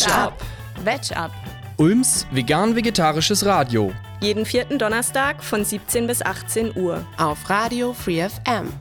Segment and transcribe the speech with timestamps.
[0.00, 0.42] Veg Up.
[0.82, 1.30] Veg Up.
[1.76, 3.92] Ulms vegan-vegetarisches Radio.
[4.22, 7.04] Jeden vierten Donnerstag von 17 bis 18 Uhr.
[7.18, 8.72] Auf Radio Free FM.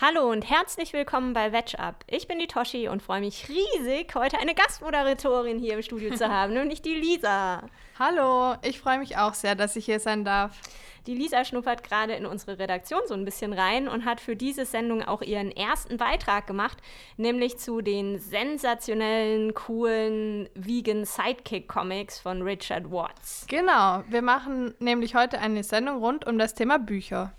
[0.00, 1.96] Hallo und herzlich willkommen bei Veg Up.
[2.06, 6.28] Ich bin die Toshi und freue mich riesig, heute eine Gastmoderatorin hier im Studio zu
[6.30, 7.64] haben, nämlich die Lisa.
[7.98, 10.58] Hallo, ich freue mich auch sehr, dass ich hier sein darf.
[11.06, 14.64] Die Lisa schnuppert gerade in unsere Redaktion so ein bisschen rein und hat für diese
[14.64, 16.78] Sendung auch ihren ersten Beitrag gemacht,
[17.18, 23.46] nämlich zu den sensationellen, coolen Vegan Sidekick Comics von Richard Watts.
[23.48, 27.34] Genau, wir machen nämlich heute eine Sendung rund um das Thema Bücher.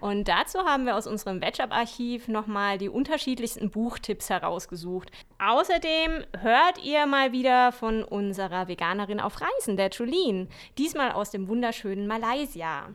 [0.00, 5.10] Und dazu haben wir aus unserem Wetchup-Archiv nochmal die unterschiedlichsten Buchtipps herausgesucht.
[5.38, 10.48] Außerdem hört ihr mal wieder von unserer Veganerin auf Reisen, der Julien.
[10.76, 12.88] Diesmal aus dem wunderschönen Malaysia.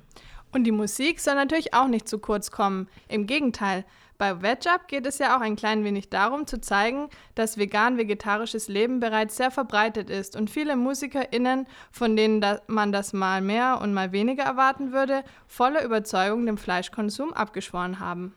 [0.54, 2.88] Und die Musik soll natürlich auch nicht zu kurz kommen.
[3.08, 3.86] Im Gegenteil,
[4.22, 9.00] bei VegUp geht es ja auch ein klein wenig darum, zu zeigen, dass vegan-vegetarisches Leben
[9.00, 14.12] bereits sehr verbreitet ist und viele MusikerInnen, von denen man das mal mehr und mal
[14.12, 18.36] weniger erwarten würde, voller Überzeugung dem Fleischkonsum abgeschworen haben.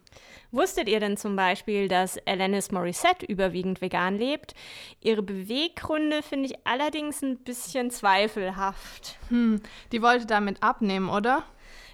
[0.53, 4.55] Wusstet ihr denn zum Beispiel, dass Alanis Morissette überwiegend vegan lebt?
[5.03, 9.19] Ihre Beweggründe finde ich allerdings ein bisschen zweifelhaft.
[9.29, 9.61] Hm,
[9.93, 11.45] die wollte damit abnehmen, oder?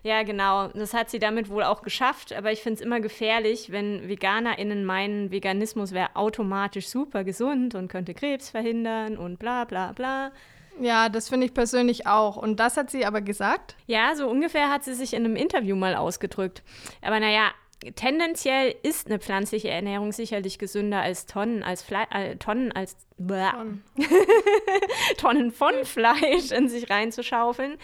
[0.03, 0.69] Ja, genau.
[0.69, 2.33] Das hat sie damit wohl auch geschafft.
[2.33, 7.89] Aber ich finde es immer gefährlich, wenn VeganerInnen meinen, Veganismus wäre automatisch super gesund und
[7.89, 10.33] könnte Krebs verhindern und bla bla bla.
[10.81, 12.37] Ja, das finde ich persönlich auch.
[12.37, 13.77] Und das hat sie aber gesagt?
[13.87, 16.63] Ja, so ungefähr hat sie sich in einem Interview mal ausgedrückt.
[17.03, 17.51] Aber naja,
[17.95, 23.85] tendenziell ist eine pflanzliche Ernährung sicherlich gesünder als Tonnen als Fle äh, Tonnen als Tonnen.
[25.19, 27.77] Tonnen von Fleisch in sich reinzuschaufeln.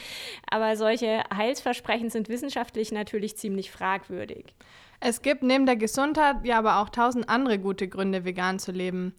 [0.50, 4.54] Aber solche Heilsversprechen sind wissenschaftlich natürlich ziemlich fragwürdig.
[5.00, 9.14] Es gibt neben der Gesundheit ja aber auch tausend andere gute Gründe, vegan zu leben.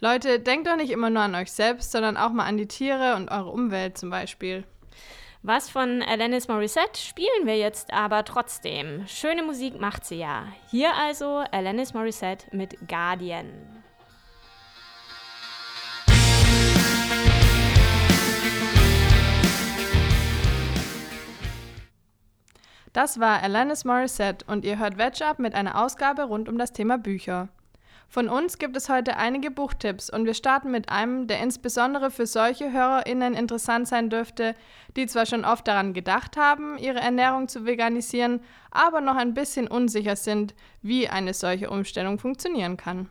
[0.00, 3.16] Leute, denkt doch nicht immer nur an euch selbst, sondern auch mal an die Tiere
[3.16, 4.64] und eure Umwelt zum Beispiel.
[5.42, 9.06] Was von Alanis Morissette spielen wir jetzt aber trotzdem.
[9.06, 10.48] Schöne Musik macht sie ja.
[10.70, 13.50] Hier also Alanis Morissette mit Guardian.
[22.92, 26.74] Das war Alanis Morissette und ihr hört Veg Up mit einer Ausgabe rund um das
[26.74, 27.48] Thema Bücher.
[28.12, 32.26] Von uns gibt es heute einige Buchtipps und wir starten mit einem, der insbesondere für
[32.26, 34.56] solche HörerInnen interessant sein dürfte,
[34.96, 38.40] die zwar schon oft daran gedacht haben, ihre Ernährung zu veganisieren,
[38.72, 43.08] aber noch ein bisschen unsicher sind, wie eine solche Umstellung funktionieren kann.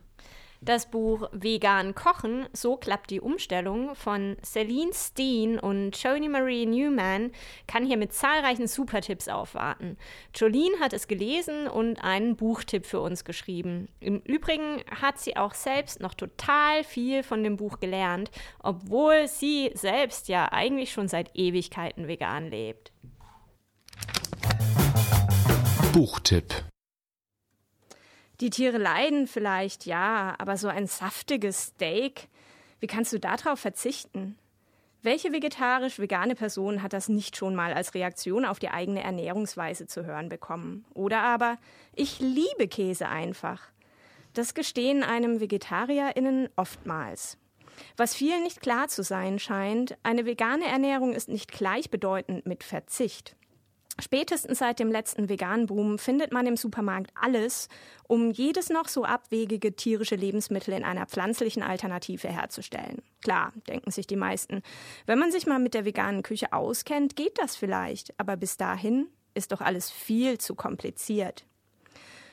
[0.62, 7.31] Das Buch Vegan Kochen, so klappt die Umstellung von Celine Steen und Joni Marie Newman
[7.66, 9.97] kann hier mit zahlreichen Supertipps aufwarten.
[10.36, 13.88] Jolene hat es gelesen und einen Buchtipp für uns geschrieben.
[14.02, 18.30] Im Übrigen hat sie auch selbst noch total viel von dem Buch gelernt,
[18.62, 22.91] obwohl sie selbst ja eigentlich schon seit Ewigkeiten vegan lebt.
[25.94, 26.66] Buchtipp
[28.41, 32.27] die Tiere leiden vielleicht, ja, aber so ein saftiges Steak,
[32.79, 34.38] wie kannst du darauf verzichten?
[35.01, 40.05] Welche vegetarisch-vegane Person hat das nicht schon mal als Reaktion auf die eigene Ernährungsweise zu
[40.05, 40.85] hören bekommen?
[40.94, 41.57] Oder aber,
[41.95, 43.61] ich liebe Käse einfach.
[44.33, 47.38] Das gestehen einem VegetarierInnen oftmals.
[47.95, 53.38] Was vielen nicht klar zu sein scheint, eine vegane Ernährung ist nicht gleichbedeutend mit Verzicht.
[54.01, 57.69] Spätestens seit dem letzten Vegan-Boom findet man im Supermarkt alles,
[58.07, 63.01] um jedes noch so abwegige tierische Lebensmittel in einer pflanzlichen Alternative herzustellen.
[63.21, 64.61] Klar, denken sich die meisten.
[65.05, 69.07] Wenn man sich mal mit der veganen Küche auskennt, geht das vielleicht, aber bis dahin
[69.33, 71.45] ist doch alles viel zu kompliziert.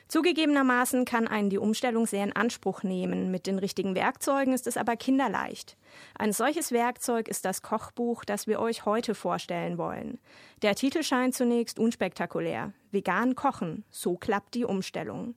[0.09, 3.33] Zugegebenermaßen kann einen die Umstellung sehr in Anspruch nehmen.
[3.33, 5.77] Mit den richtigen Werkzeugen ist es aber kinderleicht.
[6.17, 10.19] Ein solches Werkzeug ist das Kochbuch, das wir euch heute vorstellen wollen.
[10.63, 12.73] Der Titel scheint zunächst unspektakulär.
[12.93, 15.35] Vegan kochen, so klappt die Umstellung.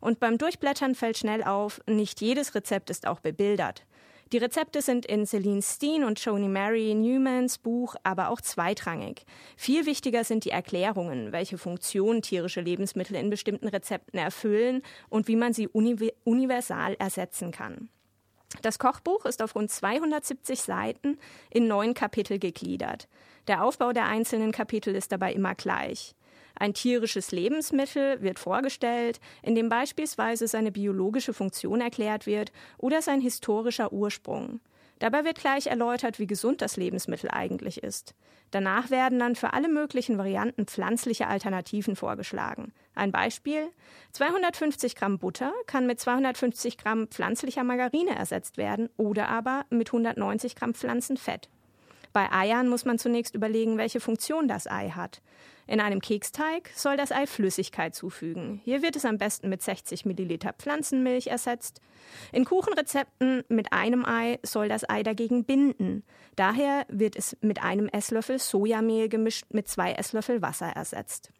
[0.00, 3.84] Und beim Durchblättern fällt schnell auf, nicht jedes Rezept ist auch bebildert.
[4.32, 9.24] Die Rezepte sind in Celine Steen und Joni Mary Newmans Buch aber auch zweitrangig.
[9.56, 15.36] Viel wichtiger sind die Erklärungen, welche Funktion tierische Lebensmittel in bestimmten Rezepten erfüllen und wie
[15.36, 17.88] man sie uni universal ersetzen kann.
[18.62, 21.18] Das Kochbuch ist auf rund 270 Seiten
[21.50, 23.06] in neun Kapitel gegliedert.
[23.46, 26.15] Der Aufbau der einzelnen Kapitel ist dabei immer gleich.
[26.58, 33.20] Ein tierisches Lebensmittel wird vorgestellt, in dem beispielsweise seine biologische Funktion erklärt wird oder sein
[33.20, 34.60] historischer Ursprung.
[34.98, 38.14] Dabei wird gleich erläutert, wie gesund das Lebensmittel eigentlich ist.
[38.50, 42.72] Danach werden dann für alle möglichen Varianten pflanzliche Alternativen vorgeschlagen.
[42.94, 43.68] Ein Beispiel:
[44.12, 50.54] 250 Gramm Butter kann mit 250 Gramm pflanzlicher Margarine ersetzt werden oder aber mit 190
[50.56, 51.50] Gramm Pflanzenfett.
[52.16, 55.20] Bei Eiern muss man zunächst überlegen, welche Funktion das Ei hat.
[55.66, 58.58] In einem Keksteig soll das Ei Flüssigkeit zufügen.
[58.64, 61.82] Hier wird es am besten mit 60 Milliliter Pflanzenmilch ersetzt.
[62.32, 66.04] In Kuchenrezepten mit einem Ei soll das Ei dagegen binden.
[66.36, 71.32] Daher wird es mit einem Esslöffel Sojamehl gemischt mit zwei Esslöffel Wasser ersetzt.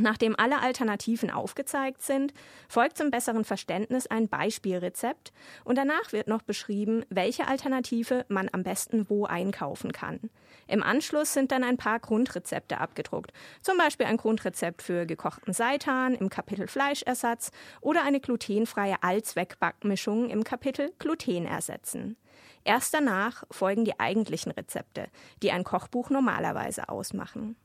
[0.00, 2.32] Nachdem alle Alternativen aufgezeigt sind,
[2.66, 5.32] folgt zum besseren Verständnis ein Beispielrezept
[5.64, 10.30] und danach wird noch beschrieben, welche Alternative man am besten wo einkaufen kann.
[10.66, 16.14] Im Anschluss sind dann ein paar Grundrezepte abgedruckt, zum Beispiel ein Grundrezept für gekochten Seitan
[16.14, 17.50] im Kapitel Fleischersatz
[17.82, 22.16] oder eine glutenfreie Allzweckbackmischung im Kapitel Gluten ersetzen.
[22.64, 25.08] Erst danach folgen die eigentlichen Rezepte,
[25.42, 27.56] die ein Kochbuch normalerweise ausmachen.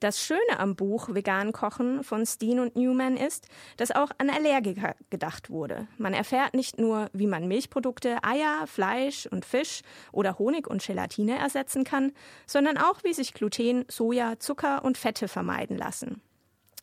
[0.00, 4.96] Das Schöne am Buch Vegan Kochen von Steen und Newman ist, dass auch an Allergiker
[5.10, 5.88] gedacht wurde.
[5.98, 11.38] Man erfährt nicht nur, wie man Milchprodukte, Eier, Fleisch und Fisch oder Honig und Gelatine
[11.38, 12.12] ersetzen kann,
[12.46, 16.22] sondern auch, wie sich Gluten, Soja, Zucker und Fette vermeiden lassen.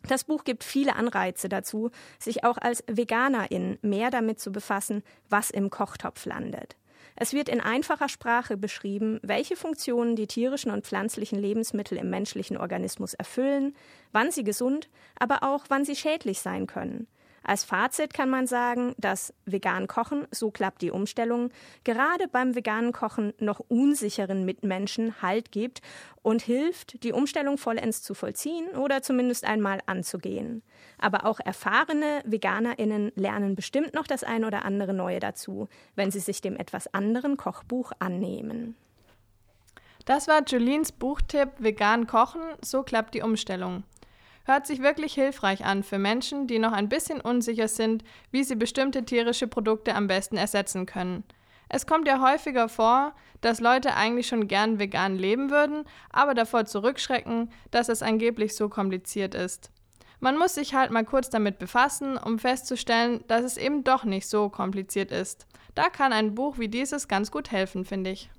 [0.08, 1.90] Das Buch gibt viele Anreize dazu,
[2.20, 6.75] sich auch als Veganerin mehr damit zu befassen, was im Kochtopf landet.
[7.19, 12.58] Es wird in einfacher Sprache beschrieben, welche Funktionen die tierischen und pflanzlichen Lebensmittel im menschlichen
[12.58, 13.75] Organismus erfüllen,
[14.12, 14.88] wann sie gesund,
[15.18, 17.08] aber auch wann sie schädlich sein können.
[17.48, 21.50] Als Fazit kann man sagen, dass vegan Kochen, so klappt die Umstellung,
[21.86, 25.82] gerade beim veganen Kochen noch unsicheren Mitmenschen Halt gibt
[26.22, 30.62] und hilft, die Umstellung vollends zu vollziehen oder zumindest einmal anzugehen.
[31.00, 36.20] Aber auch erfahrene VeganerInnen lernen bestimmt noch das ein oder andere Neue dazu, wenn sie
[36.20, 38.76] sich dem etwas anderen Kochbuch annehmen.
[40.04, 43.84] Das war Julines Buchtipp Vegan kochen, so klappt die Umstellung.
[44.48, 48.56] Hört sich wirklich hilfreich an für Menschen, die noch ein bisschen unsicher sind, wie sie
[48.56, 51.26] bestimmte tierische Produkte am besten ersetzen können.
[51.68, 56.64] Es kommt ja häufiger vor, dass Leute eigentlich schon gern vegan leben würden, aber davor
[56.64, 59.70] zurückschrecken, dass es angeblich so kompliziert ist.
[60.22, 64.30] Man muss sich halt mal kurz damit befassen, um festzustellen, dass es eben doch nicht
[64.30, 65.46] so kompliziert ist.
[65.76, 68.30] Da kann ein Buch wie dieses ganz gut helfen, finde ich.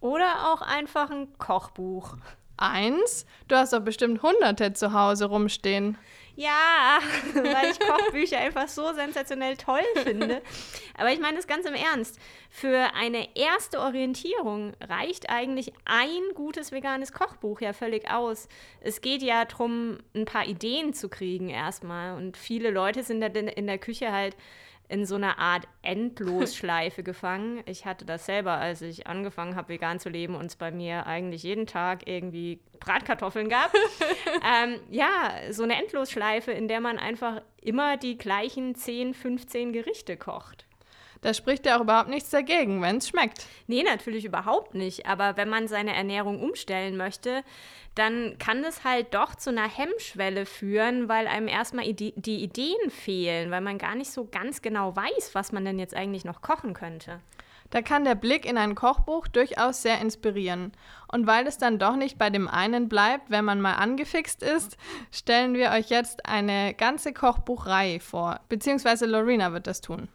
[0.00, 2.16] Oder auch einfach ein Kochbuch.
[2.56, 3.26] Eins?
[3.48, 5.98] Du hast doch bestimmt hunderte zu Hause rumstehen.
[6.36, 6.98] Ja,
[7.34, 10.42] weil ich Kochbücher einfach so sensationell toll finde.
[10.98, 12.18] Aber ich meine das ganz im Ernst.
[12.50, 18.48] Für eine erste Orientierung reicht eigentlich ein gutes veganes Kochbuch ja völlig aus.
[18.80, 22.16] Es geht ja darum, ein paar Ideen zu kriegen erstmal.
[22.16, 24.36] Und viele Leute sind in der Küche halt
[24.88, 27.62] in so einer Art Endlosschleife gefangen.
[27.66, 31.06] Ich hatte das selber, als ich angefangen habe, vegan zu leben und es bei mir
[31.06, 33.72] eigentlich jeden Tag irgendwie Bratkartoffeln gab.
[34.64, 40.16] ähm, ja, so eine Endlosschleife, in der man einfach immer die gleichen 10, 15 Gerichte
[40.16, 40.66] kocht.
[41.24, 43.46] Da spricht ja auch überhaupt nichts dagegen, wenn es schmeckt.
[43.66, 45.06] Nee, natürlich überhaupt nicht.
[45.06, 47.42] Aber wenn man seine Ernährung umstellen möchte,
[47.94, 52.12] dann kann das halt doch zu einer Hemmschwelle führen, weil einem erstmal die
[52.44, 56.26] Ideen fehlen, weil man gar nicht so ganz genau weiß, was man denn jetzt eigentlich
[56.26, 57.20] noch kochen könnte.
[57.70, 60.72] Da kann der Blick in ein Kochbuch durchaus sehr inspirieren.
[61.10, 64.76] Und weil es dann doch nicht bei dem einen bleibt, wenn man mal angefixt ist,
[65.10, 68.40] stellen wir euch jetzt eine ganze Kochbuchreihe vor.
[68.50, 70.08] Beziehungsweise Lorena wird das tun.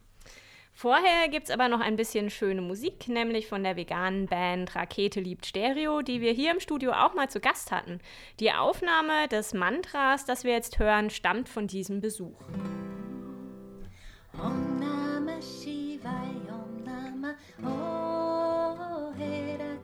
[0.81, 5.19] Vorher gibt es aber noch ein bisschen schöne Musik, nämlich von der veganen Band Rakete
[5.19, 8.00] liebt Stereo, die wir hier im Studio auch mal zu Gast hatten.
[8.39, 12.39] Die Aufnahme des Mantras, das wir jetzt hören, stammt von diesem Besuch.
[14.41, 16.13] Om Namah Shivaya,
[16.48, 19.12] Om Namah Oh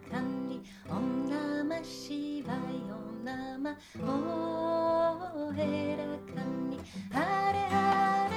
[0.10, 6.78] Kandi, Om Namah Shivaya, Om Namah Oh Kandi,
[7.14, 8.35] Hare Hare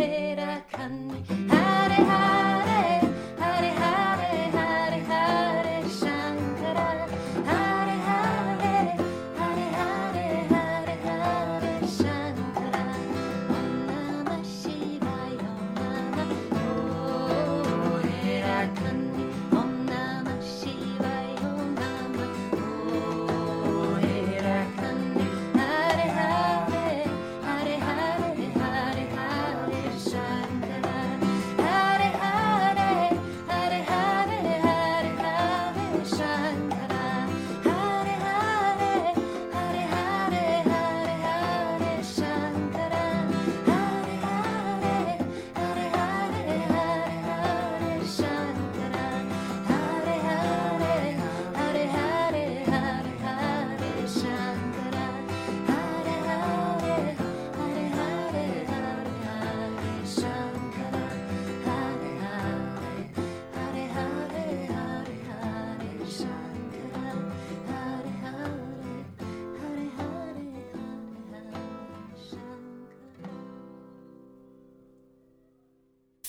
[0.00, 0.29] Hey.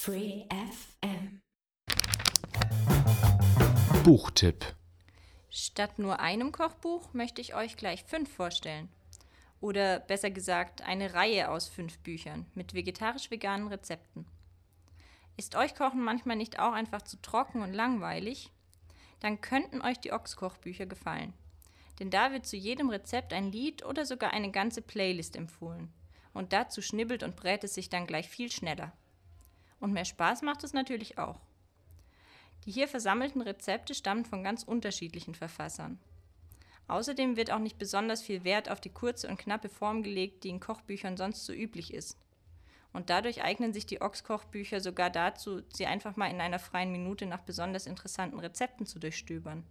[0.03, 1.41] Free FM.
[4.03, 4.65] Buchtipp.
[5.51, 8.89] Statt nur einem Kochbuch möchte ich euch gleich fünf vorstellen.
[9.59, 14.25] Oder besser gesagt, eine Reihe aus fünf Büchern mit vegetarisch-veganen Rezepten.
[15.37, 18.49] Ist euch Kochen manchmal nicht auch einfach zu trocken und langweilig?
[19.19, 21.31] Dann könnten euch die Ochs-Kochbücher gefallen.
[21.99, 25.93] Denn da wird zu jedem Rezept ein Lied oder sogar eine ganze Playlist empfohlen.
[26.33, 28.93] Und dazu schnibbelt und brät es sich dann gleich viel schneller.
[29.81, 31.41] Und mehr Spaß macht es natürlich auch.
[32.65, 35.99] Die hier versammelten Rezepte stammen von ganz unterschiedlichen Verfassern.
[36.87, 40.49] Außerdem wird auch nicht besonders viel Wert auf die kurze und knappe Form gelegt, die
[40.49, 42.17] in Kochbüchern sonst so üblich ist.
[42.93, 47.25] Und dadurch eignen sich die Ochs-Kochbücher sogar dazu, sie einfach mal in einer freien Minute
[47.25, 49.63] nach besonders interessanten Rezepten zu durchstöbern.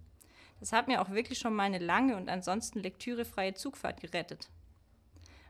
[0.59, 4.49] Das hat mir auch wirklich schon mal eine lange und ansonsten lektürefreie Zugfahrt gerettet.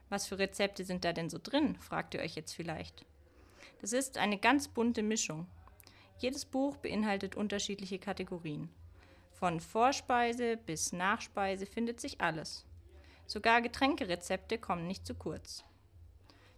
[0.08, 3.06] Was für Rezepte sind da denn so drin, fragt ihr euch jetzt vielleicht.
[3.80, 5.46] Das ist eine ganz bunte Mischung.
[6.18, 8.68] Jedes Buch beinhaltet unterschiedliche Kategorien.
[9.32, 12.66] Von Vorspeise bis Nachspeise findet sich alles.
[13.26, 15.64] Sogar Getränkerezepte kommen nicht zu kurz.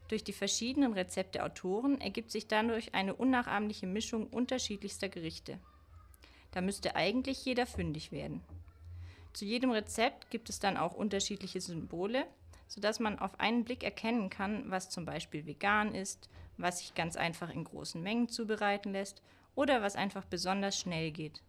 [0.09, 5.61] Durch die verschiedenen Rezepte Autoren ergibt sich dadurch eine unnachahmliche Mischung unterschiedlichster Gerichte.
[6.51, 8.43] Da müsste eigentlich jeder fündig werden.
[9.33, 12.27] Zu jedem Rezept gibt es dann auch unterschiedliche Symbole,
[12.67, 17.17] sodass man auf einen Blick erkennen kann, was zum Beispiel vegan ist, was sich ganz
[17.17, 19.23] einfach in großen Mengen zubereiten lässt
[19.55, 21.43] oder was einfach besonders schnell geht.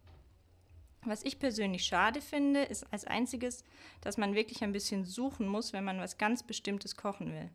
[1.06, 3.64] Was ich persönlich schade finde, ist als einziges,
[4.02, 7.50] dass man wirklich ein bisschen suchen muss, wenn man was ganz Bestimmtes kochen will.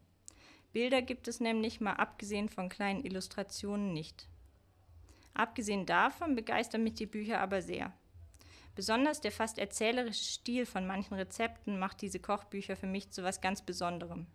[0.72, 4.28] Bilder gibt es nämlich, mal abgesehen von kleinen Illustrationen, nicht.
[5.32, 7.92] Abgesehen davon begeistern mich die Bücher aber sehr.
[8.74, 13.40] Besonders der fast erzählerische Stil von manchen Rezepten macht diese Kochbücher für mich zu was
[13.40, 14.26] ganz Besonderem.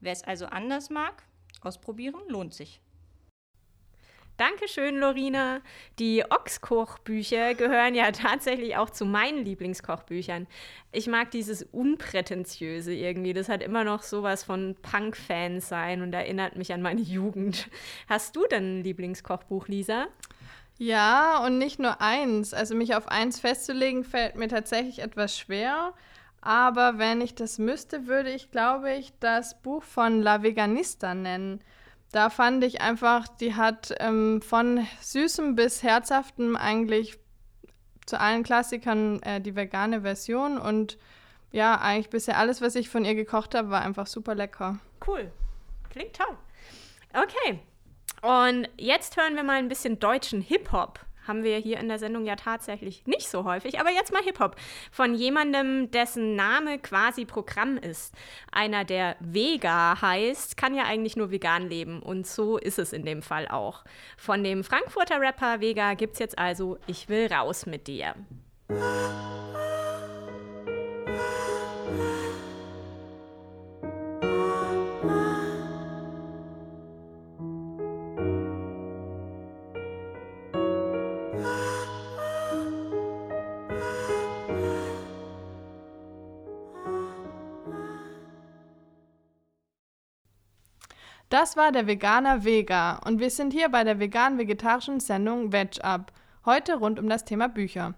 [0.00, 1.22] Wer es also anders mag,
[1.60, 2.80] ausprobieren lohnt sich.
[4.38, 5.60] Dankeschön, Lorina.
[5.98, 10.46] Die Ochskochbücher gehören ja tatsächlich auch zu meinen Lieblingskochbüchern.
[10.92, 13.32] Ich mag dieses Unprätentiöse irgendwie.
[13.32, 17.68] Das hat immer noch sowas von Punk-Fans sein und erinnert mich an meine Jugend.
[18.08, 20.06] Hast du denn ein Lieblingskochbuch, Lisa?
[20.78, 22.54] Ja, und nicht nur eins.
[22.54, 25.94] Also mich auf eins festzulegen, fällt mir tatsächlich etwas schwer.
[26.40, 31.62] Aber wenn ich das müsste, würde ich, glaube ich, das Buch von La Veganista nennen
[32.12, 37.18] da fand ich einfach, die hat ähm, von süßem bis herzhaftem eigentlich
[38.06, 40.96] zu allen Klassikern äh, die vegane Version und
[41.50, 44.78] ja, eigentlich bisher alles, was ich von ihr gekocht habe, war einfach super lecker.
[45.06, 45.30] Cool.
[45.90, 46.36] Klingt toll.
[47.12, 47.60] Okay.
[48.20, 52.24] Und jetzt hören wir mal ein bisschen deutschen Hip-Hop haben wir hier in der Sendung
[52.24, 53.78] ja tatsächlich nicht so häufig.
[53.78, 54.56] Aber jetzt mal Hip-Hop.
[54.90, 58.14] Von jemandem, dessen Name quasi Programm ist.
[58.50, 62.02] Einer, der Vega heißt, kann ja eigentlich nur vegan leben.
[62.02, 63.84] Und so ist es in dem Fall auch.
[64.16, 68.14] Von dem Frankfurter Rapper Vega gibt es jetzt also Ich will raus mit dir.
[91.40, 96.10] Das war der Veganer Vega und wir sind hier bei der vegan-vegetarischen Sendung Veg Up.
[96.44, 97.94] Heute rund um das Thema Bücher.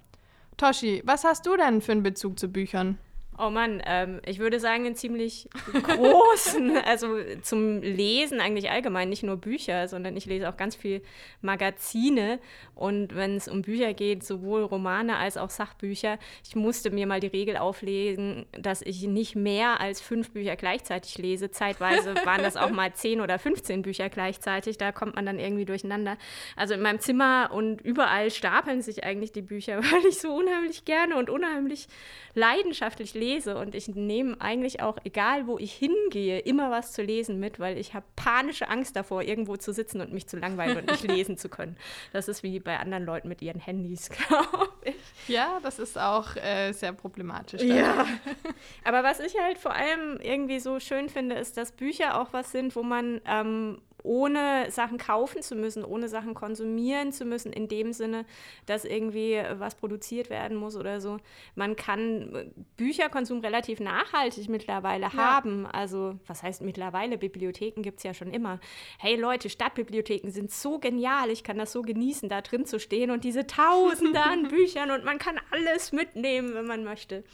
[0.59, 2.99] Toshi, was hast du denn für einen Bezug zu Büchern?
[3.43, 9.23] Oh Mann, ähm, ich würde sagen, einen ziemlich großen, also zum Lesen eigentlich allgemein, nicht
[9.23, 11.01] nur Bücher, sondern ich lese auch ganz viel
[11.41, 12.39] Magazine.
[12.75, 17.21] Und wenn es um Bücher geht, sowohl Romane als auch Sachbücher, ich musste mir mal
[17.21, 21.51] die Regel auflegen, dass ich nicht mehr als fünf Bücher gleichzeitig lese.
[21.51, 24.77] Zeitweise waren das auch mal zehn oder 15 Bücher gleichzeitig.
[24.77, 26.19] Da kommt man dann irgendwie durcheinander.
[26.57, 30.85] Also in meinem Zimmer und überall stapeln sich eigentlich die Bücher, weil ich so unheimlich
[30.85, 31.89] gerne und unheimlich
[32.35, 37.03] leidenschaftlich lese lese und ich nehme eigentlich auch, egal wo ich hingehe, immer was zu
[37.03, 40.79] lesen mit, weil ich habe panische Angst davor, irgendwo zu sitzen und mich zu langweilen
[40.79, 41.77] und nicht lesen zu können.
[42.13, 44.95] Das ist wie bei anderen Leuten mit ihren Handys, glaube ich.
[45.29, 47.63] Ja, das ist auch äh, sehr problematisch.
[47.63, 48.07] Ja.
[48.85, 52.53] Aber was ich halt vor allem irgendwie so schön finde, ist, dass Bücher auch was
[52.53, 57.69] sind, wo man ähm, ohne Sachen kaufen zu müssen, ohne Sachen konsumieren zu müssen, in
[57.69, 58.25] dem Sinne,
[58.67, 61.19] dass irgendwie was produziert werden muss oder so.
[61.55, 65.13] Man kann Bücherkonsum relativ nachhaltig mittlerweile ja.
[65.13, 65.67] haben.
[65.67, 67.19] Also, was heißt mittlerweile?
[67.19, 68.61] Bibliotheken gibt es ja schon immer.
[68.99, 71.31] Hey Leute, Stadtbibliotheken sind so genial.
[71.31, 75.05] Ich kann das so genießen, da drin zu stehen und diese Tausende an Büchern und
[75.05, 77.25] man kann alles mitnehmen, wenn man möchte.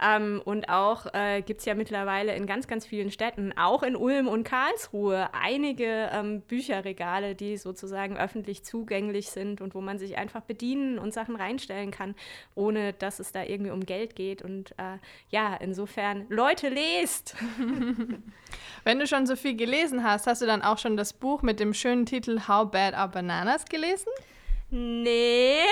[0.00, 3.96] Ähm, und auch äh, gibt es ja mittlerweile in ganz, ganz vielen Städten, auch in
[3.96, 10.16] Ulm und Karlsruhe, einige ähm, Bücherregale, die sozusagen öffentlich zugänglich sind und wo man sich
[10.16, 12.14] einfach bedienen und Sachen reinstellen kann,
[12.54, 14.42] ohne dass es da irgendwie um Geld geht.
[14.42, 14.98] Und äh,
[15.30, 17.34] ja, insofern, Leute, lest!
[18.84, 21.58] Wenn du schon so viel gelesen hast, hast du dann auch schon das Buch mit
[21.58, 24.10] dem schönen Titel How Bad Are Bananas gelesen?
[24.70, 25.62] Nee,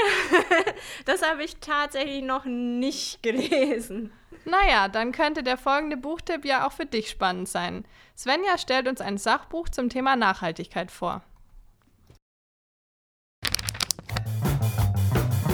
[1.05, 4.13] das habe ich tatsächlich noch nicht gelesen.
[4.45, 7.85] Naja, dann könnte der folgende Buchtipp ja auch für dich spannend sein.
[8.17, 11.23] Svenja stellt uns ein Sachbuch zum Thema Nachhaltigkeit vor.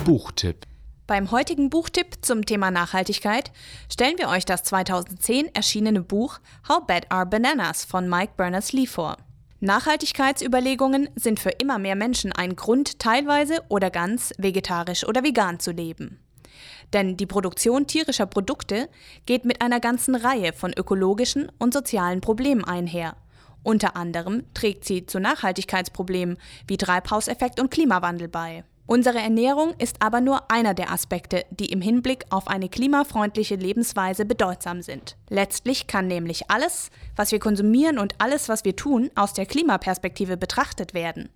[0.04, 0.66] Buchtipp.
[1.06, 3.50] Beim heutigen Buchtipp zum Thema Nachhaltigkeit
[3.90, 9.16] stellen wir euch das 2010 erschienene Buch How Bad Are Bananas von Mike Berners-Lee vor.
[9.62, 15.70] Nachhaltigkeitsüberlegungen sind für immer mehr Menschen ein Grund, teilweise oder ganz vegetarisch oder vegan zu
[15.70, 16.18] leben.
[16.92, 18.88] Denn die Produktion tierischer Produkte
[19.24, 23.14] geht mit einer ganzen Reihe von ökologischen und sozialen Problemen einher.
[23.62, 28.64] Unter anderem trägt sie zu Nachhaltigkeitsproblemen wie Treibhauseffekt und Klimawandel bei.
[28.86, 34.24] Unsere Ernährung ist aber nur einer der Aspekte, die im Hinblick auf eine klimafreundliche Lebensweise
[34.24, 35.16] bedeutsam sind.
[35.30, 40.36] Letztlich kann nämlich alles, was wir konsumieren und alles, was wir tun, aus der Klimaperspektive
[40.36, 41.28] betrachtet werden.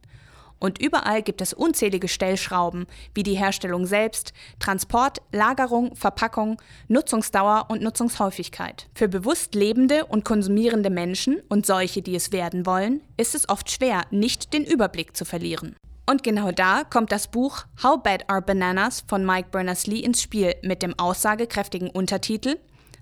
[0.59, 7.83] Und überall gibt es unzählige Stellschrauben, wie die Herstellung selbst, Transport, Lagerung, Verpackung, Nutzungsdauer und
[7.83, 8.89] Nutzungshäufigkeit.
[8.95, 13.71] Für bewusst lebende und konsumierende Menschen und solche, die es werden wollen, ist es oft
[13.71, 15.77] schwer, nicht den Überblick zu verlieren.
[16.09, 20.55] Und genau da kommt das Buch How Bad Are Bananas von Mike Berners-Lee ins Spiel
[20.63, 22.59] mit dem aussagekräftigen Untertitel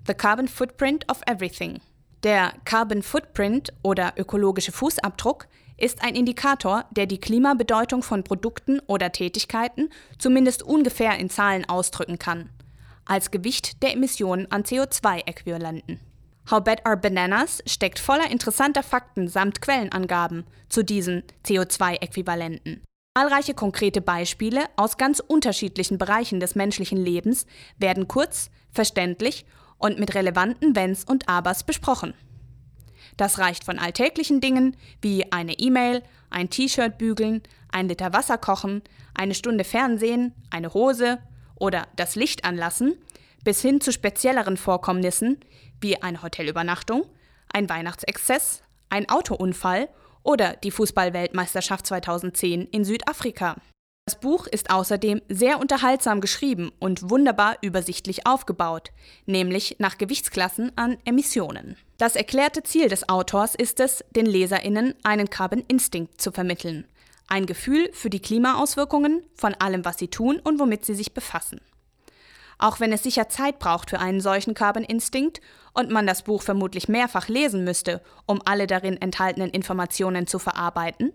[0.07, 1.79] The Carbon Footprint of Everything.
[2.23, 9.11] Der Carbon Footprint oder ökologische Fußabdruck ist ein Indikator, der die Klimabedeutung von Produkten oder
[9.11, 12.49] Tätigkeiten zumindest ungefähr in Zahlen ausdrücken kann,
[13.05, 15.99] als Gewicht der Emissionen an CO2-Äquivalenten.
[16.49, 22.81] How Bad Are Bananas steckt voller interessanter Fakten samt Quellenangaben zu diesen CO2-Äquivalenten.
[23.17, 27.45] Zahlreiche konkrete Beispiele aus ganz unterschiedlichen Bereichen des menschlichen Lebens
[27.77, 29.45] werden kurz, verständlich
[29.77, 32.13] und mit relevanten Wenns und Abers besprochen.
[33.15, 38.81] Das reicht von alltäglichen Dingen wie eine E-Mail, ein T-Shirt bügeln, ein Liter Wasser kochen,
[39.13, 41.19] eine Stunde Fernsehen, eine Hose
[41.55, 42.97] oder das Licht anlassen,
[43.45, 45.39] bis hin zu spezielleren Vorkommnissen
[45.79, 47.05] wie eine Hotelübernachtung,
[47.47, 49.87] ein Weihnachtsexzess, ein Autounfall
[50.25, 53.55] oder die Fußballweltmeisterschaft 2010 in Südafrika.
[54.07, 58.91] Das Buch ist außerdem sehr unterhaltsam geschrieben und wunderbar übersichtlich aufgebaut,
[59.25, 61.75] nämlich nach Gewichtsklassen an Emissionen.
[61.97, 66.85] Das erklärte Ziel des Autors ist es, den Leserinnen einen Carbon Instinct zu vermitteln,
[67.27, 71.59] ein Gefühl für die Klimaauswirkungen von allem, was sie tun und womit sie sich befassen.
[72.57, 75.41] Auch wenn es sicher Zeit braucht für einen solchen Carbon Instinct
[75.73, 81.11] und man das Buch vermutlich mehrfach lesen müsste, um alle darin enthaltenen Informationen zu verarbeiten,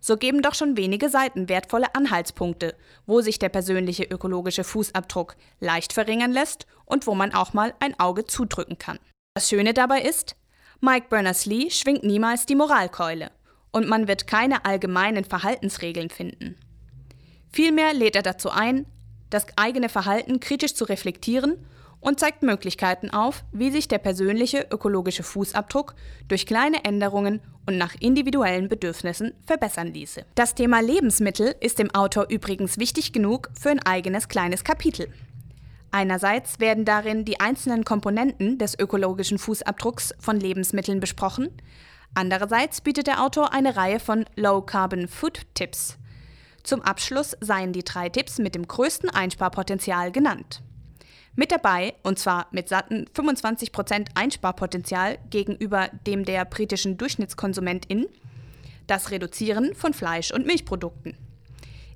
[0.00, 2.74] so geben doch schon wenige Seiten wertvolle Anhaltspunkte,
[3.06, 7.98] wo sich der persönliche ökologische Fußabdruck leicht verringern lässt und wo man auch mal ein
[8.00, 8.98] Auge zudrücken kann.
[9.34, 10.36] Das Schöne dabei ist,
[10.80, 13.30] Mike Berners-Lee schwingt niemals die Moralkeule
[13.70, 16.56] und man wird keine allgemeinen Verhaltensregeln finden.
[17.52, 18.86] Vielmehr lädt er dazu ein,
[19.30, 21.56] das eigene Verhalten kritisch zu reflektieren
[22.00, 25.94] und zeigt Möglichkeiten auf, wie sich der persönliche ökologische Fußabdruck
[26.28, 30.24] durch kleine Änderungen und nach individuellen Bedürfnissen verbessern ließe.
[30.34, 35.08] Das Thema Lebensmittel ist dem Autor übrigens wichtig genug für ein eigenes kleines Kapitel.
[35.92, 41.48] Einerseits werden darin die einzelnen Komponenten des ökologischen Fußabdrucks von Lebensmitteln besprochen,
[42.14, 45.99] andererseits bietet der Autor eine Reihe von Low-Carbon Food Tipps
[46.62, 50.62] zum Abschluss seien die drei Tipps mit dem größten Einsparpotenzial genannt.
[51.36, 58.06] Mit dabei, und zwar mit satten 25% Einsparpotenzial gegenüber dem der britischen Durchschnittskonsumentin,
[58.86, 61.16] das Reduzieren von Fleisch- und Milchprodukten.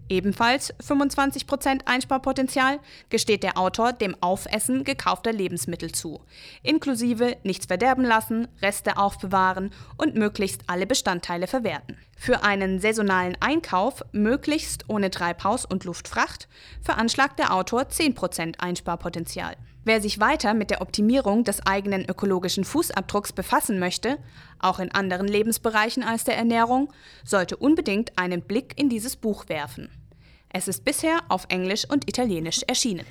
[0.09, 6.21] Ebenfalls 25% Einsparpotenzial gesteht der Autor dem Aufessen gekaufter Lebensmittel zu,
[6.62, 11.97] inklusive nichts verderben lassen, Reste aufbewahren und möglichst alle Bestandteile verwerten.
[12.19, 16.49] Für einen saisonalen Einkauf, möglichst ohne Treibhaus- und Luftfracht,
[16.83, 19.57] veranschlagt der Autor 10% Einsparpotenzial.
[19.87, 24.16] Wer sich weiter mit der Optimierung des eigenen ökologischen Fußabdrucks befassen möchte,
[24.59, 26.90] auch in anderen Lebensbereichen als der Ernährung,
[27.23, 29.90] sollte unbedingt einen Blick in dieses Buch werfen.
[30.49, 33.05] Es ist bisher auf Englisch und Italienisch erschienen.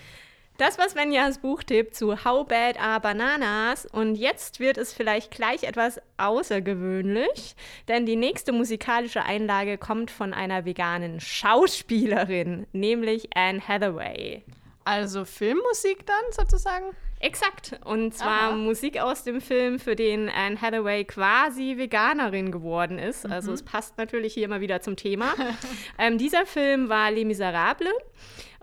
[0.58, 5.64] Das war Svenjas Buchtipp zu How Bad Are Bananas und jetzt wird es vielleicht gleich
[5.64, 7.56] etwas außergewöhnlich,
[7.88, 14.44] denn die nächste musikalische Einlage kommt von einer veganen Schauspielerin, nämlich Anne Hathaway.
[14.86, 16.86] Also Filmmusik dann sozusagen?
[17.20, 17.80] Exakt.
[17.86, 18.56] Und zwar Aha.
[18.56, 23.26] Musik aus dem Film, für den Anne Hathaway quasi Veganerin geworden ist.
[23.26, 23.56] Also mhm.
[23.56, 25.34] es passt natürlich hier immer wieder zum Thema.
[25.98, 27.94] ähm, dieser Film war Les Miserables.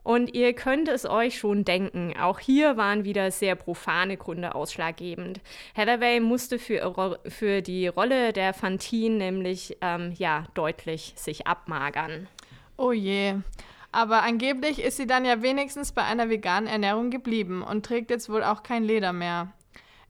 [0.02, 5.40] Und ihr könnt es euch schon denken, auch hier waren wieder sehr profane Gründe ausschlaggebend.
[5.76, 12.28] Hathaway musste für, für die Rolle der Fantine nämlich ähm, ja, deutlich sich abmagern.
[12.78, 13.35] Oh je.
[13.92, 18.29] Aber angeblich ist sie dann ja wenigstens bei einer veganen Ernährung geblieben und trägt jetzt
[18.29, 19.53] wohl auch kein Leder mehr.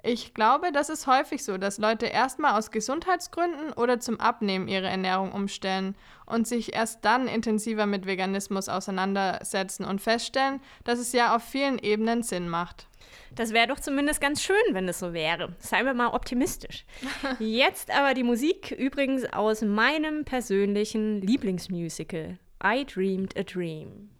[0.03, 4.87] Ich glaube, das ist häufig so, dass Leute erstmal aus Gesundheitsgründen oder zum Abnehmen ihre
[4.87, 11.37] Ernährung umstellen und sich erst dann intensiver mit Veganismus auseinandersetzen und feststellen, dass es ja
[11.37, 12.87] auf vielen Ebenen Sinn macht.
[13.35, 15.55] Das wäre doch zumindest ganz schön, wenn es so wäre.
[15.59, 16.87] Seien wir mal optimistisch.
[17.39, 22.39] Jetzt aber die Musik übrigens aus meinem persönlichen Lieblingsmusical.
[22.63, 24.11] I Dreamed a Dream.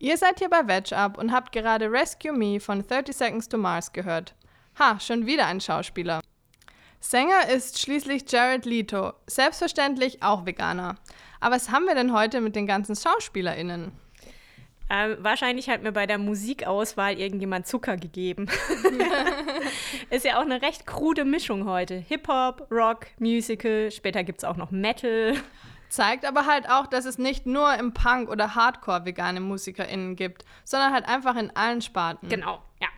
[0.00, 3.56] Ihr seid hier bei Veg Up und habt gerade Rescue Me von 30 Seconds to
[3.56, 4.34] Mars gehört.
[4.78, 6.20] Ha, schon wieder ein Schauspieler.
[6.98, 10.96] Sänger ist schließlich Jared Leto, selbstverständlich auch Veganer.
[11.38, 13.92] Aber was haben wir denn heute mit den ganzen SchauspielerInnen?
[14.90, 18.48] Ähm, wahrscheinlich hat mir bei der Musikauswahl irgendjemand Zucker gegeben.
[20.10, 21.94] ist ja auch eine recht krude Mischung heute.
[21.94, 25.36] Hip-Hop, Rock, Musical, später gibt es auch noch Metal.
[25.88, 30.44] Zeigt aber halt auch, dass es nicht nur im Punk oder Hardcore vegane MusikerInnen gibt,
[30.64, 32.28] sondern halt einfach in allen Sparten.
[32.28, 32.88] Genau, ja.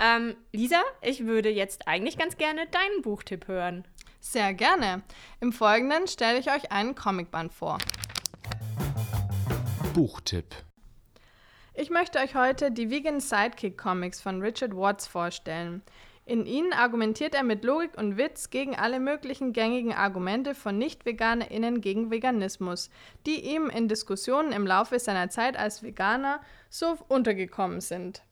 [0.00, 3.86] Ähm, Lisa, ich würde jetzt eigentlich ganz gerne deinen Buchtipp hören.
[4.20, 5.02] Sehr gerne.
[5.40, 7.78] Im Folgenden stelle ich euch einen Comicband vor.
[9.94, 10.54] Buchtipp.
[11.74, 15.82] Ich möchte euch heute die Vegan Sidekick Comics von Richard Watts vorstellen.
[16.26, 21.80] In ihnen argumentiert er mit Logik und Witz gegen alle möglichen gängigen Argumente von Nicht-VeganerInnen
[21.80, 22.90] gegen Veganismus,
[23.26, 28.22] die ihm in Diskussionen im Laufe seiner Zeit als Veganer so untergekommen sind.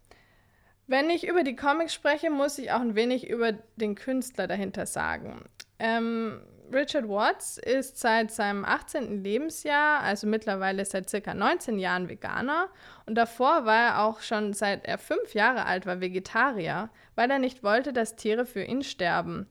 [0.89, 4.87] Wenn ich über die Comics spreche, muss ich auch ein wenig über den Künstler dahinter
[4.87, 5.45] sagen.
[5.79, 6.41] Ähm,
[6.73, 9.23] Richard Watts ist seit seinem 18.
[9.23, 12.69] Lebensjahr, also mittlerweile seit circa 19 Jahren Veganer
[13.07, 17.39] und davor war er auch schon seit er fünf Jahre alt war Vegetarier, weil er
[17.39, 19.47] nicht wollte, dass Tiere für ihn sterben.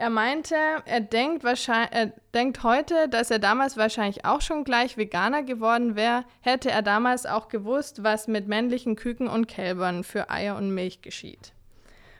[0.00, 4.96] Er meinte, er denkt, wahrscheinlich, er denkt heute, dass er damals wahrscheinlich auch schon gleich
[4.96, 10.30] Veganer geworden wäre, hätte er damals auch gewusst, was mit männlichen Küken und Kälbern für
[10.30, 11.52] Eier und Milch geschieht.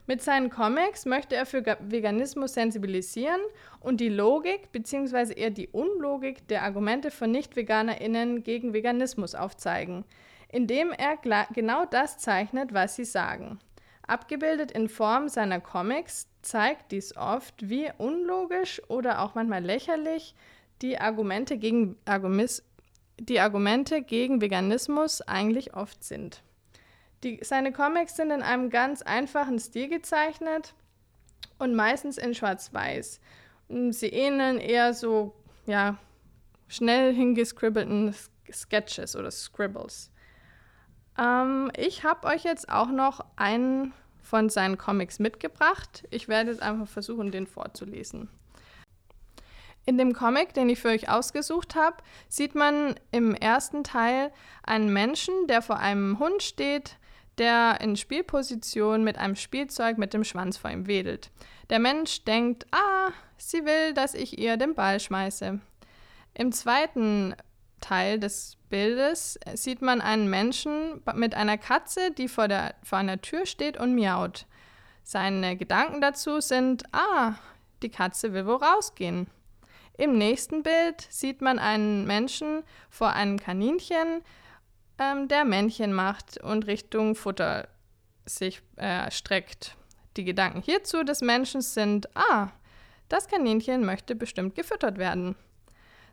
[0.07, 3.41] Mit seinen Comics möchte er für Veganismus sensibilisieren
[3.79, 5.33] und die Logik bzw.
[5.35, 10.05] eher die Unlogik der Argumente von Nicht-VeganerInnen gegen Veganismus aufzeigen,
[10.49, 11.17] indem er
[11.55, 13.61] genau das zeichnet, was sie sagen.
[14.11, 20.35] Abgebildet in Form seiner Comics zeigt dies oft, wie unlogisch oder auch manchmal lächerlich
[20.83, 22.65] die Argumente gegen, Argumis
[23.21, 26.43] die Argumente gegen Veganismus eigentlich oft sind.
[27.23, 30.75] Die, seine Comics sind in einem ganz einfachen Stil gezeichnet
[31.59, 33.21] und meistens in Schwarz-Weiß.
[33.91, 35.35] Sie ähneln eher so,
[35.67, 35.99] ja,
[36.67, 38.13] schnell hingescribbelten
[38.51, 40.11] Sketches oder Scribbles.
[41.21, 46.05] Ähm, ich habe euch jetzt auch noch einen von seinen Comics mitgebracht.
[46.11, 48.29] Ich werde jetzt einfach versuchen, den vorzulesen.
[49.87, 51.97] In dem Comic, den ich für euch ausgesucht habe,
[52.29, 54.31] sieht man im ersten Teil
[54.63, 56.97] einen Menschen, der vor einem Hund steht,
[57.39, 61.31] der in Spielposition mit einem Spielzeug mit dem Schwanz vor ihm wedelt.
[61.71, 65.59] Der Mensch denkt, ah, sie will, dass ich ihr den Ball schmeiße.
[66.35, 67.35] Im zweiten
[67.81, 73.21] Teil des Bildes sieht man einen Menschen mit einer Katze, die vor, der, vor einer
[73.21, 74.47] Tür steht und miaut.
[75.03, 77.35] Seine Gedanken dazu sind, ah,
[77.83, 79.27] die Katze will wohl rausgehen.
[79.99, 84.23] Im nächsten Bild sieht man einen Menschen vor einem Kaninchen,
[84.99, 87.69] ähm, der Männchen macht und Richtung Futter
[88.25, 89.77] sich äh, streckt.
[90.17, 92.49] Die Gedanken hierzu des Menschen sind, ah,
[93.09, 95.37] das Kaninchen möchte bestimmt gefüttert werden.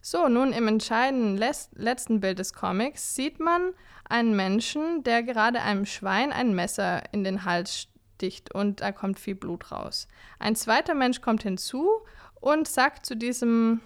[0.09, 3.73] So, nun im entscheidenden letzten Bild des Comics sieht man
[4.07, 9.19] einen Menschen, der gerade einem Schwein ein Messer in den Hals sticht und da kommt
[9.19, 10.07] viel Blut raus.
[10.39, 11.89] Ein zweiter Mensch kommt hinzu
[12.35, 13.81] und sagt zu diesem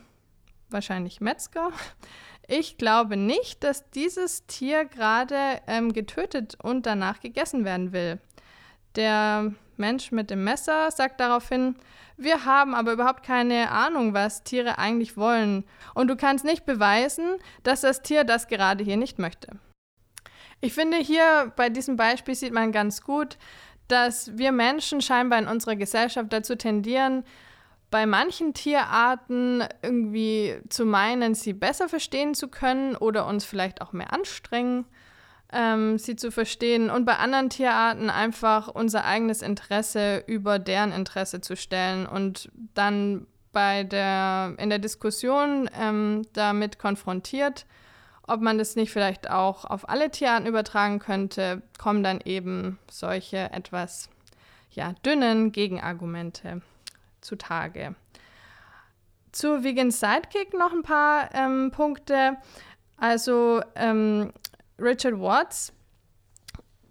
[0.69, 1.71] wahrscheinlich Metzger,
[2.47, 8.19] ich glaube nicht, dass dieses Tier gerade ähm, getötet und danach gegessen werden will.
[8.95, 11.75] Der Mensch mit dem Messer sagt daraufhin,
[12.17, 15.63] wir haben aber überhaupt keine Ahnung, was Tiere eigentlich wollen.
[15.95, 19.58] Und du kannst nicht beweisen, dass das Tier das gerade hier nicht möchte.
[20.60, 23.38] Ich finde, hier bei diesem Beispiel sieht man ganz gut,
[23.88, 27.23] dass wir Menschen scheinbar in unserer Gesellschaft dazu tendieren,
[27.89, 33.91] bei manchen Tierarten irgendwie zu meinen, sie besser verstehen zu können oder uns vielleicht auch
[33.91, 34.86] mehr anstrengen.
[35.51, 41.41] Ähm, sie zu verstehen und bei anderen Tierarten einfach unser eigenes Interesse über deren Interesse
[41.41, 47.65] zu stellen und dann bei der, in der Diskussion ähm, damit konfrontiert,
[48.23, 53.51] ob man das nicht vielleicht auch auf alle Tierarten übertragen könnte, kommen dann eben solche
[53.51, 54.09] etwas
[54.71, 56.61] ja, dünnen Gegenargumente
[57.19, 57.95] zutage.
[59.31, 62.37] Zu Vegan Sidekick noch ein paar ähm, Punkte.
[62.97, 64.31] Also ähm,
[64.79, 65.73] Richard Watts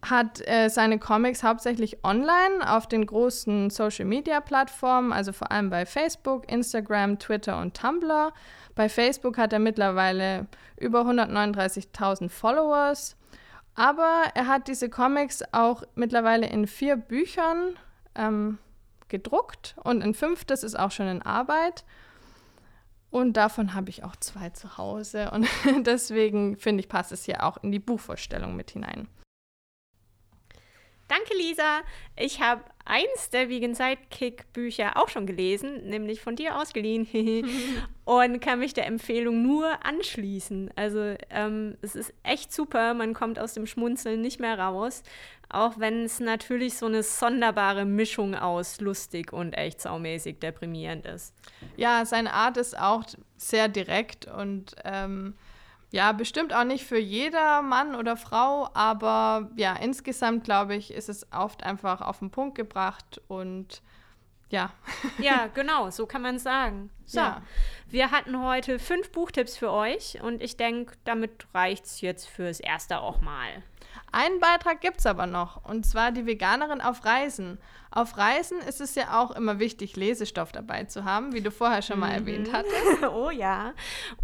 [0.03, 6.51] hat äh, seine Comics hauptsächlich online auf den großen Social-Media-Plattformen, also vor allem bei Facebook,
[6.51, 8.33] Instagram, Twitter und Tumblr.
[8.75, 10.47] Bei Facebook hat er mittlerweile
[10.79, 13.17] über 139.000 Followers.
[13.75, 17.77] Aber er hat diese Comics auch mittlerweile in vier Büchern
[18.15, 18.59] ähm,
[19.09, 21.85] gedruckt und ein fünftes ist auch schon in Arbeit.
[23.11, 25.31] Und davon habe ich auch zwei zu Hause.
[25.33, 25.49] Und
[25.87, 29.09] deswegen finde ich, passt es hier auch in die Buchvorstellung mit hinein.
[31.09, 31.81] Danke, Lisa.
[32.15, 37.07] Ich habe eins der Vegan Sidekick Bücher auch schon gelesen, nämlich von dir ausgeliehen
[38.05, 40.73] und kann mich der Empfehlung nur anschließen.
[40.75, 45.05] Also ähm, es ist echt super, man kommt aus dem Schmunzeln nicht mehr raus,
[45.49, 51.35] auch wenn es natürlich so eine sonderbare Mischung aus lustig und echt saumäßig deprimierend ist.
[51.77, 53.05] Ja, seine Art ist auch
[53.37, 55.35] sehr direkt und ähm,
[55.93, 61.09] ja, bestimmt auch nicht für jeder Mann oder Frau, aber ja, insgesamt glaube ich, ist
[61.09, 63.83] es oft einfach auf den Punkt gebracht und
[64.51, 64.71] ja.
[65.19, 66.91] Ja, genau, so kann man sagen.
[67.07, 67.43] So, Ja.
[67.89, 72.61] wir hatten heute fünf Buchtipps für euch und ich denke, damit reicht es jetzt fürs
[72.61, 73.49] Erste auch mal.
[74.13, 77.59] Einen Beitrag gibt es aber noch, und zwar die Veganerin auf Reisen.
[77.93, 81.83] Auf Reisen ist es ja auch immer wichtig, Lesestoff dabei zu haben, wie du vorher
[81.83, 83.03] schon mal erwähnt hattest.
[83.13, 83.73] oh ja.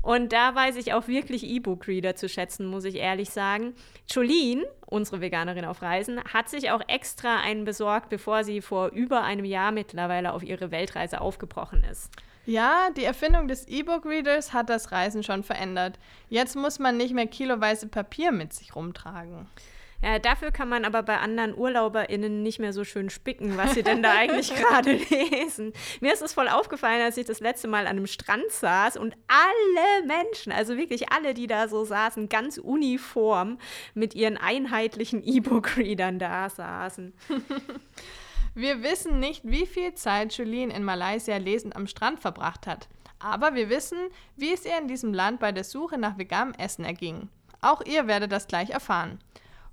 [0.02, 3.74] Und da weiß ich auch wirklich E-Book-Reader zu schätzen, muss ich ehrlich sagen.
[4.08, 9.24] Jolene, unsere Veganerin auf Reisen, hat sich auch extra einen besorgt, bevor sie vor über
[9.24, 12.12] einem Jahr mittlerweile auf ihre Weltreise aufgebrochen ist.
[12.44, 15.98] Ja, die Erfindung des E-Book-Readers hat das Reisen schon verändert.
[16.28, 19.48] Jetzt muss man nicht mehr kiloweise Papier mit sich rumtragen.
[20.06, 23.82] Ja, dafür kann man aber bei anderen UrlauberInnen nicht mehr so schön spicken, was sie
[23.82, 25.72] denn da eigentlich gerade lesen.
[26.00, 29.16] Mir ist es voll aufgefallen, als ich das letzte Mal an einem Strand saß und
[29.26, 33.58] alle Menschen, also wirklich alle, die da so saßen, ganz uniform
[33.94, 37.12] mit ihren einheitlichen E-Book-Readern da saßen.
[38.54, 42.86] Wir wissen nicht, wie viel Zeit Julien in Malaysia lesend am Strand verbracht hat.
[43.18, 43.98] Aber wir wissen,
[44.36, 47.28] wie es ihr in diesem Land bei der Suche nach veganem Essen erging.
[47.60, 49.18] Auch ihr werdet das gleich erfahren.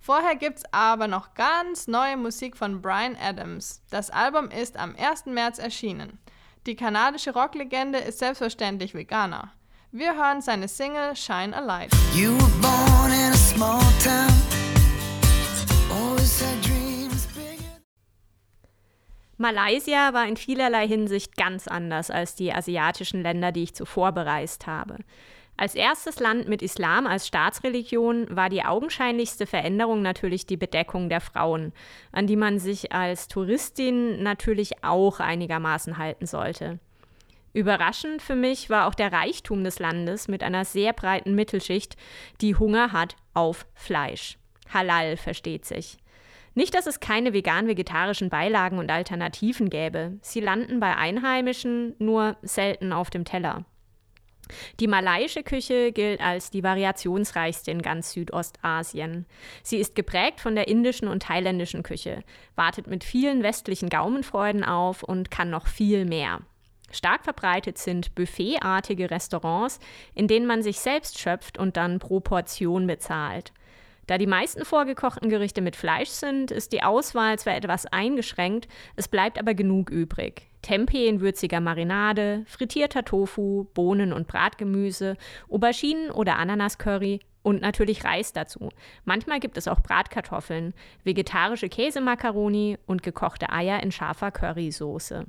[0.06, 3.82] Vorher gibt's aber noch ganz neue Musik von Brian Adams.
[3.90, 5.28] Das Album ist am 1.
[5.28, 6.20] März erschienen.
[6.68, 9.54] Die kanadische Rocklegende ist selbstverständlich Veganer.
[9.94, 11.94] Wir hören seine Single Shine a Light.
[12.14, 14.28] You were born in a small town.
[15.90, 17.80] Always had dreams bigger.
[19.38, 24.68] Malaysia war in vielerlei Hinsicht ganz anders als die asiatischen Länder, die ich zuvor bereist
[24.68, 24.98] habe.
[25.56, 31.22] Als erstes Land mit Islam als Staatsreligion war die augenscheinlichste Veränderung natürlich die Bedeckung der
[31.22, 31.74] Frauen,
[32.12, 36.80] an die man sich als Touristin natürlich auch einigermaßen halten sollte.
[37.54, 41.98] Überraschend für mich war auch der Reichtum des Landes mit einer sehr breiten Mittelschicht,
[42.42, 44.40] die Hunger hat auf Fleisch.
[44.74, 45.98] Halal versteht sich.
[46.56, 50.18] Nicht, dass es keine vegan-vegetarischen Beilagen und Alternativen gäbe.
[50.22, 53.66] Sie landen bei Einheimischen nur selten auf dem Teller.
[54.80, 59.26] Die malaiische Küche gilt als die variationsreichste in ganz Südostasien.
[59.64, 62.24] Sie ist geprägt von der indischen und thailändischen Küche,
[62.56, 66.42] wartet mit vielen westlichen Gaumenfreuden auf und kann noch viel mehr.
[66.92, 69.80] Stark verbreitet sind buffetartige Restaurants,
[70.14, 73.52] in denen man sich selbst schöpft und dann pro Portion bezahlt.
[74.08, 79.08] Da die meisten vorgekochten Gerichte mit Fleisch sind, ist die Auswahl zwar etwas eingeschränkt, es
[79.08, 80.50] bleibt aber genug übrig.
[80.62, 85.18] Tempeh in würziger Marinade, frittierter Tofu, Bohnen und Bratgemüse,
[85.50, 88.70] Auberginen oder Ananascurry und natürlich Reis dazu.
[89.06, 95.26] Manchmal gibt es auch Bratkartoffeln, vegetarische Käsemakaroni und gekochte Eier in scharfer Currysoße.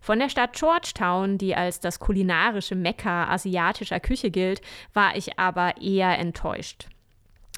[0.00, 4.60] Von der Stadt Georgetown, die als das kulinarische Mekka asiatischer Küche gilt,
[4.94, 6.88] war ich aber eher enttäuscht.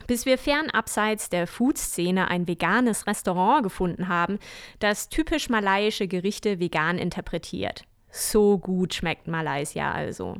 [0.06, 4.38] Bis wir fern abseits der Food-Szene ein veganes Restaurant gefunden haben,
[4.78, 7.84] das typisch malaiische Gerichte vegan interpretiert.
[8.10, 10.36] So gut schmeckt Malaysia also.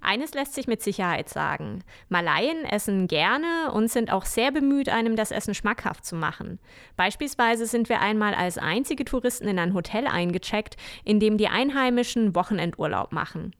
[0.00, 1.84] Eines lässt sich mit Sicherheit sagen.
[2.08, 6.58] Malaien essen gerne und sind auch sehr bemüht, einem das Essen schmackhaft zu machen.
[6.96, 12.34] Beispielsweise sind wir einmal als einzige Touristen in ein Hotel eingecheckt, in dem die Einheimischen
[12.34, 13.54] Wochenendurlaub machen.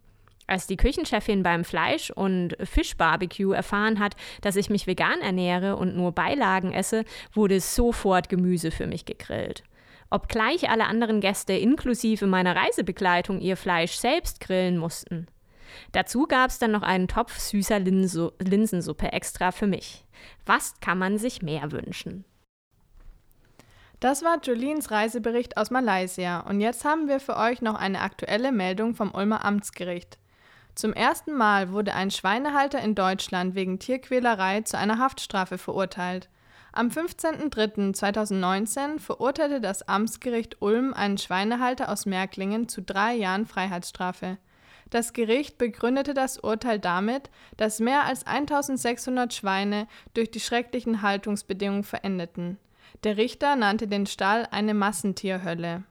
[0.49, 5.95] Als die Küchenchefin beim Fleisch- und Fischbarbecue erfahren hat, dass ich mich vegan ernähre und
[5.95, 9.63] nur Beilagen esse, wurde sofort Gemüse für mich gegrillt.
[10.09, 15.27] Obgleich alle anderen Gäste inklusive meiner Reisebegleitung ihr Fleisch selbst grillen mussten.
[15.93, 20.07] Dazu gab es dann noch einen Topf süßer Linso Linsensuppe extra für mich.
[20.47, 22.25] Was kann man sich mehr wünschen?
[24.01, 28.51] Das war Jolines Reisebericht aus Malaysia und jetzt haben wir für euch noch eine aktuelle
[28.51, 30.19] Meldung vom Ulmer Amtsgericht.
[30.79, 36.29] Zum ersten Mal wurde ein Schweinehalter in Deutschland wegen Tierquälerei zu einer Haftstrafe verurteilt.
[36.71, 44.39] Am 15.03.2019 verurteilte das Amtsgericht Ulm einen Schweinehalter aus Märklingen zu drei Jahren Freiheitsstrafe.
[44.89, 51.83] Das Gericht begründete das Urteil damit, dass mehr als 1600 Schweine durch die schrecklichen Haltungsbedingungen
[51.83, 52.57] verendeten.
[53.03, 55.83] Der Richter nannte den Stall eine Massentierhölle.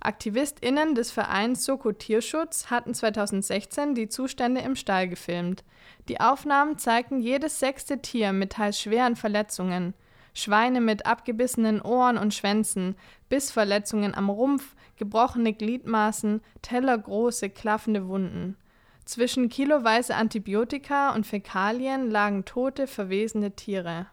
[0.00, 5.64] AktivistInnen des Vereins Soko Tierschutz hatten 2016 die Zustände im Stall gefilmt.
[6.08, 9.94] Die Aufnahmen zeigten jedes sechste Tier mit teils schweren Verletzungen.
[10.34, 12.94] Schweine mit abgebissenen Ohren und Schwänzen,
[13.28, 18.56] Bissverletzungen am Rumpf, gebrochene Gliedmaßen, tellergroße, klaffende Wunden.
[19.04, 24.06] Zwischen kiloweise Antibiotika und Fäkalien lagen tote, verwesende Tiere.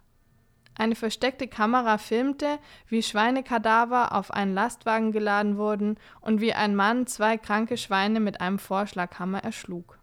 [0.78, 2.60] Eine versteckte Kamera filmte,
[2.90, 8.42] wie Schweinekadaver auf einen Lastwagen geladen wurden und wie ein Mann zwei kranke Schweine mit
[8.42, 9.98] einem Vorschlaghammer erschlug.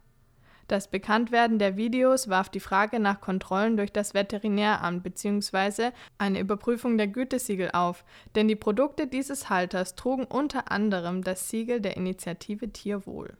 [0.67, 5.91] Das Bekanntwerden der Videos warf die Frage nach Kontrollen durch das Veterinäramt bzw.
[6.17, 11.81] eine Überprüfung der Gütesiegel auf, denn die Produkte dieses Halters trugen unter anderem das Siegel
[11.81, 13.37] der Initiative Tierwohl.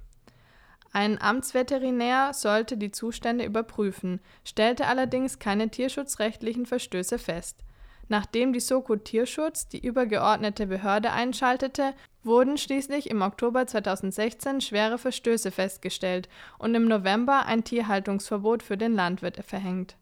[0.95, 7.58] Ein Amtsveterinär sollte die Zustände überprüfen, stellte allerdings keine tierschutzrechtlichen Verstöße fest.
[8.10, 15.49] Nachdem die Soko Tierschutz die übergeordnete Behörde einschaltete, wurden schließlich im Oktober 2016 schwere Verstöße
[15.49, 16.29] festgestellt
[16.60, 19.95] und im November ein Tierhaltungsverbot für den Landwirt verhängt.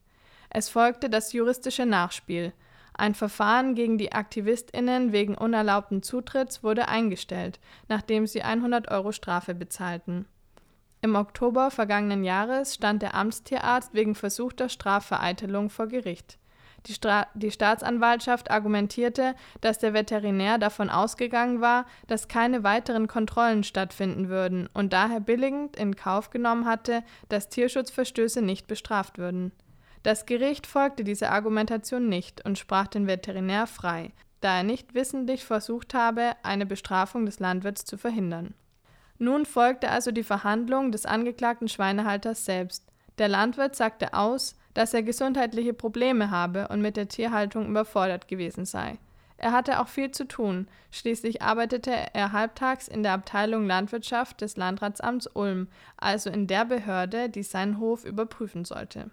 [0.50, 2.52] Es folgte das juristische Nachspiel.
[2.94, 9.56] Ein Verfahren gegen die AktivistInnen wegen unerlaubten Zutritts wurde eingestellt, nachdem sie 100 Euro Strafe
[9.56, 10.26] bezahlten.
[11.04, 16.38] Im Oktober vergangenen Jahres stand der Amtstierarzt wegen versuchter Strafvereitelung vor Gericht.
[16.86, 23.64] Die, Stra die Staatsanwaltschaft argumentierte, dass der Veterinär davon ausgegangen war, dass keine weiteren Kontrollen
[23.64, 29.52] stattfinden würden und daher billigend in Kauf genommen hatte, dass Tierschutzverstöße nicht bestraft würden.
[30.04, 35.46] Das Gericht folgte dieser Argumentation nicht und sprach den Veterinär frei, da er nicht wissentlich
[35.46, 38.54] versucht habe, eine Bestrafung des Landwirts zu verhindern.
[39.22, 42.88] Nun folgte also die Verhandlung des angeklagten Schweinehalters selbst.
[43.20, 48.66] Der Landwirt sagte aus, dass er gesundheitliche Probleme habe und mit der Tierhaltung überfordert gewesen
[48.66, 48.98] sei.
[49.38, 50.68] Er hatte auch viel zu tun.
[50.90, 55.68] Schließlich arbeitete er halbtags in der Abteilung Landwirtschaft des Landratsamts Ulm,
[55.98, 59.12] also in der Behörde, die seinen Hof überprüfen sollte.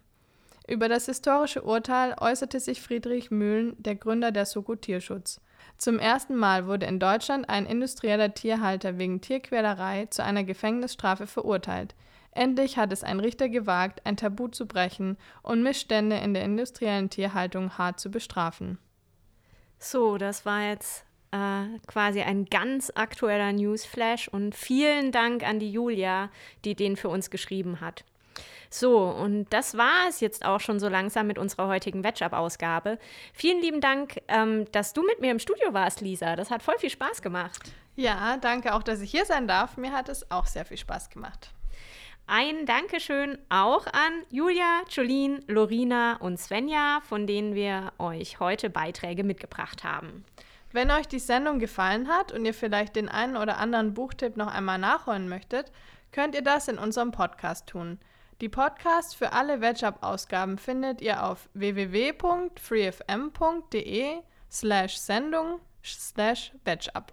[0.67, 5.43] Über das historische Urteil äußerte sich Friedrich Mühlen, der Gründer der Soko Tierschutz.
[5.79, 11.95] Zum ersten Mal wurde in Deutschland ein industrieller Tierhalter wegen Tierquälerei zu einer Gefängnisstrafe verurteilt.
[12.33, 17.11] Endlich hat es ein Richter gewagt, ein Tabu zu brechen und Missstände in der industriellen
[17.11, 18.79] Tierhaltung hart zu bestrafen.
[19.79, 25.71] So, das war jetzt äh, quasi ein ganz aktueller Newsflash und vielen Dank an die
[25.71, 26.31] Julia,
[26.65, 28.05] die den für uns geschrieben hat.
[28.71, 32.99] So, und das war es jetzt auch schon so langsam mit unserer heutigen Wetchup-Ausgabe.
[33.33, 36.37] Vielen lieben Dank, ähm, dass du mit mir im Studio warst, Lisa.
[36.37, 37.73] Das hat voll viel Spaß gemacht.
[37.97, 39.77] Ja, danke auch, dass ich hier sein darf.
[39.77, 41.51] Mir hat es auch sehr viel Spaß gemacht.
[42.31, 49.25] Ein Dankeschön auch an Julia, Jolene, Lorina und Svenja, von denen wir euch heute Beiträge
[49.25, 50.27] mitgebracht haben.
[50.71, 54.53] Wenn euch die Sendung gefallen hat und ihr vielleicht den einen oder anderen Buchtipp noch
[54.53, 55.73] einmal nachholen möchtet,
[56.13, 57.99] könnt ihr das in unserem Podcast tun.
[58.41, 62.53] Die Podcasts für alle Wedge-Up-Ausgaben findet ihr auf www.freefm.de
[64.49, 67.13] slash Sendung slash Wedge-Up.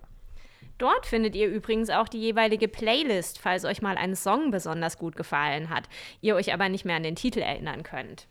[0.78, 5.16] Dort findet ihr übrigens auch die jeweilige Playlist, falls euch mal ein Song besonders gut
[5.16, 5.90] gefallen hat,
[6.22, 8.28] ihr euch aber nicht mehr an den Titel erinnern könnt.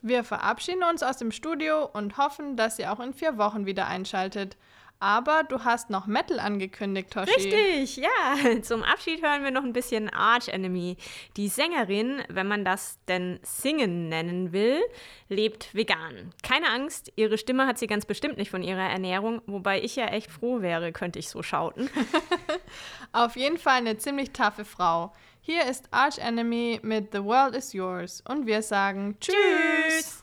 [0.00, 3.86] Wir verabschieden uns aus dem Studio und hoffen, dass ihr auch in vier Wochen wieder
[3.86, 4.56] einschaltet.
[5.02, 7.32] Aber du hast noch Metal angekündigt, Toshi.
[7.34, 8.60] Richtig, ja.
[8.62, 10.96] Zum Abschied hören wir noch ein bisschen Arch Enemy.
[11.36, 14.80] Die Sängerin, wenn man das denn singen nennen will,
[15.28, 16.32] lebt vegan.
[16.44, 20.06] Keine Angst, ihre Stimme hat sie ganz bestimmt nicht von ihrer Ernährung, wobei ich ja
[20.06, 21.90] echt froh wäre, könnte ich so schauten.
[23.12, 25.12] Auf jeden Fall eine ziemlich taffe Frau.
[25.40, 29.34] Hier ist Arch Enemy mit The World is Yours und wir sagen Tschüss.
[29.34, 30.21] Tschüss.